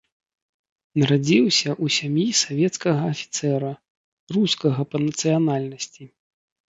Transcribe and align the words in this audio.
Нарадзіўся 0.99 1.67
ў 1.73 1.85
сям'і 1.97 2.23
савецкага 2.43 3.01
афіцэра, 3.15 3.69
рускага 4.39 4.81
па 4.95 5.03
нацыянальнасці. 5.05 6.03